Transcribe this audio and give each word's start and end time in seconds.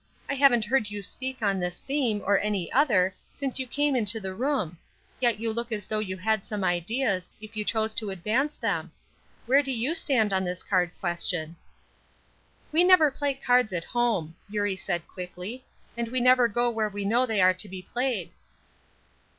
I 0.27 0.33
haven't 0.33 0.65
heard 0.65 0.89
you 0.89 1.03
speak 1.03 1.43
on 1.43 1.59
this 1.59 1.79
theme, 1.79 2.23
or 2.25 2.39
any 2.39 2.71
other, 2.73 3.13
since 3.33 3.59
you 3.59 3.67
came 3.67 3.95
into 3.95 4.19
the 4.19 4.33
room; 4.33 4.79
yet 5.19 5.39
you 5.39 5.53
look 5.53 5.71
as 5.71 5.85
though 5.85 5.99
you 5.99 6.17
had 6.17 6.43
some 6.43 6.63
ideas, 6.63 7.29
if 7.39 7.55
you 7.55 7.63
chose 7.63 7.93
to 7.93 8.09
advance 8.09 8.55
them. 8.55 8.91
Where 9.45 9.61
do 9.61 9.71
you 9.71 9.93
stand 9.93 10.33
on 10.33 10.43
this 10.43 10.63
card 10.63 10.89
question?" 10.99 11.55
"We 12.71 12.83
never 12.83 13.11
play 13.11 13.35
cards 13.35 13.71
at 13.73 13.83
home," 13.83 14.33
Eurie 14.49 14.75
said, 14.75 15.07
quickly, 15.07 15.65
"and 15.95 16.07
we 16.07 16.19
never 16.19 16.47
go 16.47 16.67
where 16.71 16.89
we 16.89 17.05
know 17.05 17.27
they 17.27 17.39
are 17.39 17.53
to 17.53 17.69
be 17.69 17.83
played." 17.83 18.31